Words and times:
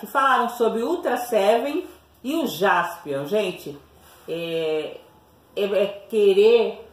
que 0.00 0.06
falaram 0.06 0.48
sobre 0.48 0.82
Ultra 0.82 1.16
Seven 1.16 1.86
e 2.24 2.34
o 2.36 2.46
Jaspion. 2.46 3.26
Gente, 3.26 3.78
é, 4.28 4.96
é, 5.54 5.64
é 5.64 5.86
querer 6.08 6.88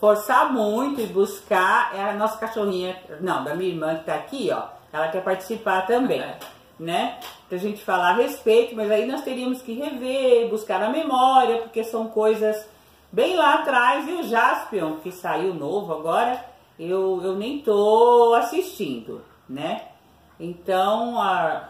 forçar 0.00 0.52
muito 0.52 1.00
e 1.00 1.06
buscar. 1.06 1.94
É 1.94 2.10
a 2.10 2.14
nossa 2.14 2.38
cachorrinha, 2.38 2.96
não, 3.20 3.44
da 3.44 3.54
minha 3.54 3.70
irmã 3.70 3.96
que 3.96 4.04
tá 4.04 4.14
aqui, 4.14 4.50
ó. 4.52 4.68
Ela 4.92 5.08
quer 5.08 5.22
participar 5.22 5.86
também, 5.86 6.20
é. 6.20 6.38
né? 6.78 7.18
Pra 7.48 7.58
gente 7.58 7.84
falar 7.84 8.10
a 8.10 8.16
respeito, 8.16 8.74
mas 8.74 8.90
aí 8.90 9.06
nós 9.06 9.22
teríamos 9.22 9.60
que 9.62 9.74
rever, 9.74 10.48
buscar 10.48 10.80
na 10.80 10.88
memória, 10.88 11.58
porque 11.58 11.84
são 11.84 12.08
coisas 12.08 12.66
bem 13.12 13.36
lá 13.36 13.54
atrás. 13.54 14.08
E 14.08 14.12
o 14.12 14.22
Jaspion, 14.22 14.96
que 14.96 15.12
saiu 15.12 15.54
novo 15.54 15.92
agora, 15.92 16.44
eu, 16.78 17.20
eu 17.22 17.36
nem 17.36 17.60
tô 17.60 18.34
assistindo, 18.34 19.22
né? 19.48 19.82
Então, 20.38 21.20
a, 21.20 21.68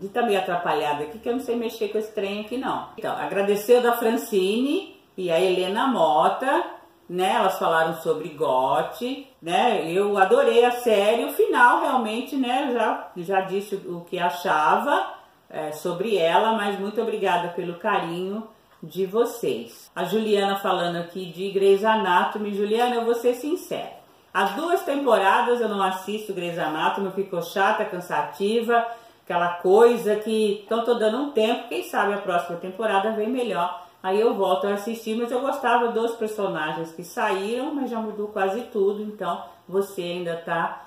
de 0.00 0.08
tá 0.08 0.22
meio 0.22 0.38
atrapalhada 0.38 1.04
aqui, 1.04 1.18
que 1.18 1.28
eu 1.28 1.34
não 1.34 1.40
sei 1.40 1.56
mexer 1.56 1.88
com 1.88 1.98
esse 1.98 2.12
trem 2.12 2.40
aqui 2.40 2.56
não. 2.56 2.88
Então, 2.98 3.16
agradecer 3.16 3.80
da 3.80 3.92
Francine 3.92 4.96
e 5.16 5.30
a 5.30 5.40
Helena 5.40 5.86
Mota, 5.86 6.64
né? 7.08 7.34
Elas 7.34 7.58
falaram 7.58 7.94
sobre 7.94 8.28
GOT, 8.30 9.26
né? 9.40 9.90
Eu 9.90 10.18
adorei 10.18 10.64
a 10.64 10.72
série, 10.72 11.24
o 11.24 11.32
final 11.32 11.80
realmente, 11.80 12.36
né? 12.36 12.70
Já, 12.72 13.08
já 13.16 13.40
disse 13.42 13.76
o 13.76 14.04
que 14.08 14.18
achava 14.18 15.14
é, 15.48 15.72
sobre 15.72 16.16
ela, 16.16 16.52
mas 16.52 16.78
muito 16.78 17.00
obrigada 17.00 17.48
pelo 17.48 17.74
carinho 17.74 18.46
de 18.82 19.06
vocês. 19.06 19.90
A 19.94 20.04
Juliana 20.04 20.56
falando 20.56 20.96
aqui 20.96 21.26
de 21.26 21.50
Grey's 21.50 21.84
Anatomy. 21.84 22.54
Juliana, 22.54 22.96
eu 22.96 23.04
vou 23.04 23.14
ser 23.14 23.34
sincera. 23.34 23.96
As 24.32 24.52
duas 24.52 24.82
temporadas 24.82 25.60
eu 25.60 25.68
não 25.68 25.82
assisto 25.82 26.34
Grey's 26.34 26.58
Anatomy, 26.58 27.10
ficou 27.12 27.40
chata, 27.40 27.86
cansativa, 27.86 28.86
aquela 29.26 29.54
coisa 29.54 30.14
que 30.16 30.62
então 30.64 30.84
tô 30.84 30.94
dando 30.94 31.18
um 31.18 31.30
tempo, 31.32 31.68
quem 31.68 31.82
sabe 31.82 32.14
a 32.14 32.18
próxima 32.18 32.56
temporada 32.58 33.10
vem 33.10 33.28
melhor. 33.28 33.84
Aí 34.00 34.20
eu 34.20 34.34
volto 34.34 34.68
a 34.68 34.74
assistir, 34.74 35.16
mas 35.16 35.32
eu 35.32 35.40
gostava 35.40 35.88
dos 35.88 36.14
personagens 36.14 36.92
que 36.92 37.02
saíram, 37.02 37.74
mas 37.74 37.90
já 37.90 37.98
mudou 37.98 38.28
quase 38.28 38.62
tudo, 38.72 39.02
então 39.02 39.42
você 39.68 40.00
ainda 40.02 40.36
tá 40.36 40.84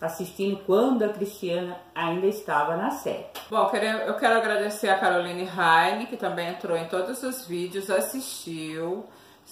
assistindo 0.00 0.58
quando 0.64 1.02
a 1.02 1.10
Cristiana 1.10 1.76
ainda 1.94 2.26
estava 2.26 2.76
na 2.76 2.90
série. 2.90 3.26
Bom, 3.50 3.70
eu 4.06 4.14
quero 4.14 4.36
agradecer 4.36 4.88
a 4.88 4.98
Caroline 4.98 5.42
Heine, 5.46 6.06
que 6.06 6.16
também 6.16 6.48
entrou 6.48 6.76
em 6.78 6.86
todos 6.86 7.22
os 7.22 7.46
vídeos, 7.46 7.90
assistiu 7.90 9.04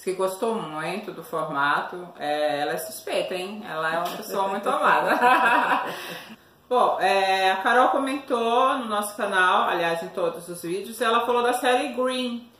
que 0.03 0.13
gostou 0.13 0.55
muito 0.55 1.13
do 1.13 1.23
formato. 1.23 2.09
É, 2.19 2.61
ela 2.61 2.73
é 2.73 2.77
suspeita, 2.79 3.35
hein? 3.35 3.63
Ela 3.67 3.95
é 3.95 3.99
uma 3.99 4.17
pessoa 4.17 4.49
muito 4.49 4.69
amada. 4.69 5.15
Bom, 6.75 6.99
é, 7.01 7.53
a 7.53 7.57
Carol 7.59 7.91
comentou 7.91 8.79
no 8.79 8.87
nosso 8.87 9.17
canal, 9.17 9.69
aliás, 9.69 10.03
em 10.03 10.09
todos 10.09 10.49
os 10.49 10.61
vídeos, 10.61 11.01
ela 11.01 11.25
falou 11.25 11.41
da 11.41 11.53
série 11.53 11.93
Green. 11.93 12.51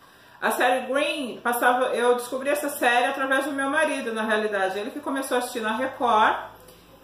A 0.41 0.53
série 0.53 0.87
Green, 0.87 1.41
passava, 1.43 1.87
eu 1.87 2.15
descobri 2.15 2.49
essa 2.49 2.69
série 2.69 3.07
através 3.07 3.45
do 3.45 3.51
meu 3.51 3.69
marido, 3.69 4.15
na 4.15 4.23
realidade. 4.23 4.79
Ele 4.79 4.93
que 4.93 5.01
começou 5.01 5.37
a 5.37 5.41
assistir 5.41 5.59
na 5.59 5.77
Record. 5.77 6.37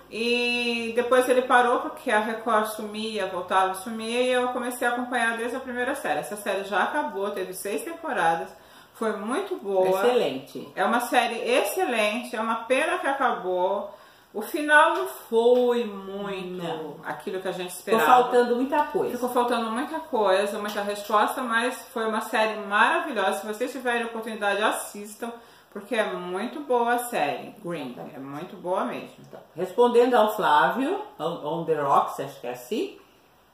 E 0.08 0.92
depois 0.94 1.28
ele 1.28 1.42
parou 1.42 1.80
porque 1.80 2.12
a 2.12 2.20
Record 2.20 2.66
sumia, 2.66 3.26
voltava, 3.26 3.74
sumia. 3.74 4.22
E 4.22 4.30
eu 4.30 4.46
comecei 4.50 4.86
a 4.86 4.92
acompanhar 4.92 5.36
desde 5.36 5.56
a 5.56 5.60
primeira 5.60 5.96
série. 5.96 6.20
Essa 6.20 6.36
série 6.36 6.62
já 6.62 6.84
acabou, 6.84 7.28
teve 7.32 7.52
seis 7.54 7.82
temporadas. 7.82 8.50
Foi 8.94 9.16
muito 9.16 9.56
boa. 9.56 9.98
Excelente. 9.98 10.68
É 10.76 10.84
uma 10.84 11.00
série 11.00 11.40
excelente. 11.40 12.36
É 12.36 12.40
uma 12.40 12.66
pena 12.66 12.98
que 12.98 13.08
acabou. 13.08 13.98
O 14.32 14.42
final 14.42 14.94
não 14.94 15.08
foi 15.08 15.84
muito 15.84 16.62
não. 16.62 16.96
aquilo 17.04 17.40
que 17.40 17.48
a 17.48 17.52
gente 17.52 17.70
esperava. 17.70 18.04
Ficou 18.04 18.22
faltando 18.22 18.56
muita 18.56 18.84
coisa. 18.84 19.14
Ficou 19.14 19.28
faltando 19.28 19.70
muita 19.70 20.00
coisa, 20.00 20.58
muita 20.58 20.82
resposta, 20.82 21.42
mas 21.42 21.74
foi 21.92 22.06
uma 22.06 22.20
série 22.20 22.60
maravilhosa. 22.60 23.40
Se 23.40 23.46
vocês 23.46 23.72
tiverem 23.72 24.06
oportunidade, 24.06 24.62
assistam, 24.62 25.32
porque 25.72 25.96
é 25.96 26.12
muito 26.12 26.60
boa 26.60 26.94
a 26.94 26.98
série. 26.98 27.56
Green, 27.64 27.96
é 28.14 28.18
muito 28.20 28.56
boa 28.56 28.84
mesmo. 28.84 29.16
Então, 29.18 29.40
respondendo 29.56 30.14
ao 30.14 30.36
Flávio, 30.36 31.02
on 31.18 31.64
the 31.64 31.74
Rocks, 31.74 32.20
acho 32.20 32.40
que 32.40 32.46
é 32.46 32.52
assim, 32.52 32.98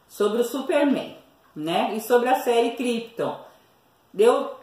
sobre 0.06 0.43
o 0.43 0.45
Superman, 0.45 1.17
né? 1.55 1.95
E 1.95 2.03
sobre 2.03 2.29
a 2.29 2.37
série 2.37 2.73
Krypton. 2.73 3.41
Deu 4.12 4.55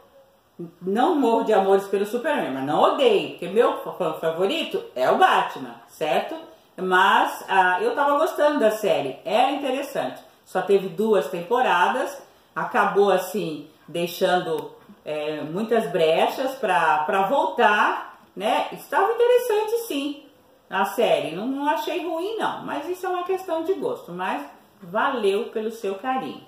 não 0.82 1.16
morro 1.16 1.44
de 1.44 1.54
amores 1.54 1.86
pelo 1.88 2.06
Superman, 2.06 2.52
mas 2.52 2.66
não 2.66 2.82
odeio, 2.82 3.32
porque 3.32 3.48
meu 3.48 3.78
favorito 4.20 4.84
é 4.96 5.10
o 5.10 5.18
Batman, 5.18 5.76
certo? 5.88 6.36
Mas 6.78 7.44
ah, 7.48 7.82
eu 7.82 7.96
tava 7.96 8.18
gostando 8.18 8.60
da 8.60 8.72
série, 8.72 9.18
era 9.26 9.52
interessante. 9.52 10.22
Só 10.46 10.62
teve 10.62 10.90
duas 10.90 11.28
temporadas, 11.28 12.22
acabou 12.56 13.12
assim, 13.12 13.68
deixando 13.88 14.72
é, 15.06 15.42
muitas 15.42 15.92
brechas 15.92 16.56
para 16.56 17.28
voltar, 17.30 18.20
né? 18.36 18.68
Estava 18.72 19.12
interessante 19.14 19.72
sim 19.88 20.24
a 20.70 20.86
série, 20.86 21.36
não, 21.36 21.46
não 21.46 21.70
achei 21.70 22.04
ruim 22.04 22.36
não, 22.38 22.66
mas 22.66 22.90
isso 22.90 23.06
é 23.06 23.10
uma 23.10 23.24
questão 23.24 23.64
de 23.64 23.74
gosto, 23.74 24.12
mas 24.12 24.44
valeu 24.82 25.46
pelo 25.50 25.72
seu 25.72 25.96
carinho. 25.96 26.44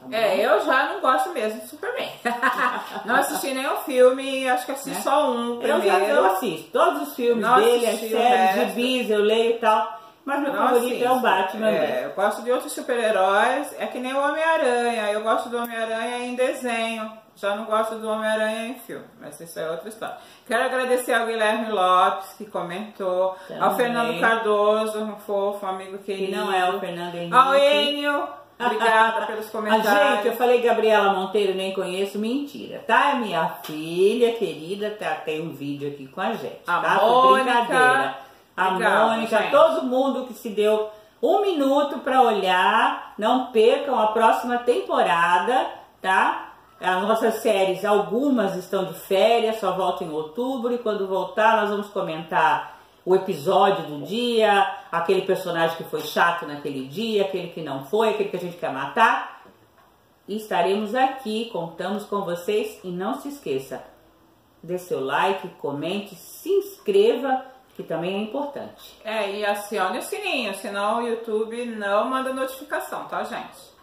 Tá 0.00 0.16
é, 0.16 0.44
eu 0.44 0.64
já 0.64 0.92
não 0.92 1.00
gosto 1.00 1.30
mesmo 1.30 1.60
de 1.60 1.68
Superman. 1.68 2.10
não 3.04 3.16
assisti 3.16 3.52
nenhum 3.52 3.76
filme, 3.78 4.48
acho 4.48 4.66
que 4.66 4.72
assisti 4.72 4.98
é. 4.98 5.02
só 5.02 5.30
um 5.30 5.58
primeiro. 5.58 5.84
Eu 5.84 5.90
já 5.90 5.98
eu 5.98 6.26
assisto 6.26 6.70
todos 6.70 7.08
os 7.08 7.14
filmes 7.14 7.44
não 7.44 7.60
dele, 7.60 7.86
as 7.86 8.00
séries, 8.00 8.68
de 8.68 8.72
bis, 8.74 9.10
eu 9.10 9.20
leio 9.20 9.56
e 9.56 9.58
tal. 9.58 10.00
Mas 10.24 10.40
meu 10.42 10.52
não 10.52 10.66
favorito 10.66 10.86
assisto. 10.86 11.04
é 11.04 11.10
o 11.10 11.20
Batman. 11.20 11.68
É, 11.70 12.04
eu 12.04 12.10
gosto 12.10 12.42
de 12.42 12.52
outros 12.52 12.72
super-heróis, 12.72 13.74
é 13.78 13.86
que 13.86 13.98
nem 13.98 14.12
o 14.12 14.20
Homem-Aranha. 14.20 15.12
Eu 15.12 15.22
gosto 15.22 15.48
do 15.48 15.56
Homem-Aranha 15.56 16.18
em 16.18 16.34
desenho. 16.34 17.10
Já 17.36 17.56
não 17.56 17.64
gosto 17.64 17.94
do 17.94 18.08
Homem-Aranha 18.08 18.66
em 18.66 18.74
filme, 18.74 19.06
mas 19.18 19.40
isso 19.40 19.58
é 19.58 19.70
outra 19.70 19.88
história. 19.88 20.16
Quero 20.46 20.62
agradecer 20.62 21.14
ao 21.14 21.26
Guilherme 21.26 21.72
Lopes, 21.72 22.34
que 22.36 22.44
comentou, 22.44 23.34
Também. 23.48 23.62
ao 23.62 23.74
Fernando 23.76 24.20
Cardoso, 24.20 24.98
um 24.98 25.16
fofo, 25.16 25.64
um 25.64 25.68
amigo 25.70 25.96
querido. 25.98 26.32
Que 26.32 26.36
não 26.36 26.52
é 26.52 26.68
o 26.70 26.78
Fernando 26.78 27.14
Henrique. 27.14 27.34
Ao 27.34 27.54
Enio, 27.54 28.28
Obrigada 28.64 29.26
pelos 29.26 29.48
comentários. 29.48 29.86
A 29.86 30.14
gente, 30.16 30.28
eu 30.28 30.36
falei 30.36 30.60
Gabriela 30.60 31.12
Monteiro, 31.14 31.54
nem 31.54 31.72
conheço, 31.72 32.18
mentira, 32.18 32.82
tá? 32.86 33.14
Minha 33.14 33.48
filha 33.64 34.32
querida, 34.34 34.90
tá, 34.90 35.14
tem 35.16 35.40
um 35.40 35.50
vídeo 35.50 35.88
aqui 35.88 36.06
com 36.06 36.20
a 36.20 36.34
gente, 36.34 36.60
a 36.66 36.80
tá? 36.80 37.00
Mônica, 37.02 37.44
brincadeira. 37.44 38.18
A 38.56 38.68
Obrigada, 38.68 39.06
Mônica, 39.06 39.38
gente. 39.38 39.50
todo 39.50 39.86
mundo 39.86 40.26
que 40.26 40.34
se 40.34 40.50
deu 40.50 40.90
um 41.22 41.42
minuto 41.42 41.98
para 41.98 42.22
olhar, 42.22 43.14
não 43.18 43.46
percam 43.46 43.98
a 43.98 44.08
próxima 44.08 44.58
temporada, 44.58 45.66
tá? 46.00 46.48
As 46.80 47.02
nossas 47.02 47.34
séries, 47.36 47.84
algumas 47.84 48.56
estão 48.56 48.86
de 48.86 48.94
férias, 48.94 49.60
só 49.60 49.72
voltam 49.72 50.06
em 50.06 50.10
outubro, 50.10 50.72
e 50.72 50.78
quando 50.78 51.06
voltar 51.06 51.60
nós 51.60 51.70
vamos 51.70 51.88
comentar 51.88 52.79
o 53.04 53.14
episódio 53.14 53.86
do 53.86 54.04
dia, 54.04 54.62
aquele 54.90 55.22
personagem 55.22 55.76
que 55.76 55.84
foi 55.84 56.02
chato 56.02 56.46
naquele 56.46 56.86
dia, 56.86 57.22
aquele 57.22 57.48
que 57.48 57.62
não 57.62 57.84
foi, 57.86 58.10
aquele 58.10 58.28
que 58.28 58.36
a 58.36 58.40
gente 58.40 58.56
quer 58.56 58.72
matar. 58.72 59.44
E 60.28 60.36
estaremos 60.36 60.94
aqui, 60.94 61.50
contamos 61.52 62.04
com 62.04 62.22
vocês 62.22 62.78
e 62.84 62.88
não 62.88 63.20
se 63.20 63.28
esqueça, 63.28 63.82
dê 64.62 64.78
seu 64.78 65.04
like, 65.04 65.48
comente, 65.60 66.14
se 66.14 66.50
inscreva, 66.50 67.44
que 67.74 67.82
também 67.82 68.16
é 68.16 68.22
importante. 68.22 69.00
É, 69.02 69.38
e 69.38 69.44
acione 69.44 69.98
o 69.98 70.02
sininho, 70.02 70.54
senão 70.54 70.98
o 70.98 71.08
YouTube 71.08 71.64
não 71.66 72.08
manda 72.08 72.32
notificação, 72.32 73.08
tá, 73.08 73.24
gente? 73.24 73.70